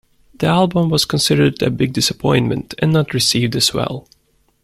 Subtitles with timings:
[0.33, 4.07] The album was considered a "big disappointment" and not received as well.